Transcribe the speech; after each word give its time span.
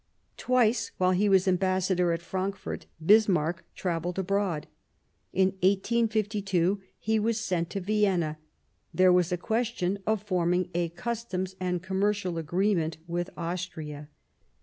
Twice, 0.37 0.89
while 0.97 1.11
he 1.11 1.29
was 1.29 1.47
Ambassador 1.47 2.11
at 2.11 2.23
Frankfort, 2.23 2.87
Bismarck 3.05 3.63
travelled 3.75 4.17
abroad. 4.17 4.65
In 5.31 5.49
1852 5.61 6.81
he 6.97 7.19
was 7.19 7.39
sent 7.39 7.69
to 7.69 7.81
Vienna; 7.81 8.39
there 8.91 9.13
was 9.13 9.31
a 9.31 9.37
question 9.37 9.99
of 10.07 10.21
Journeys 10.21 10.23
to 10.23 10.25
forming 10.25 10.69
a 10.73 10.89
Customs. 10.89 11.55
and 11.59 11.83
Commercial 11.83 12.31
Paris 12.31 12.41
agreement 12.45 12.97
with 13.05 13.29
Austria. 13.37 14.09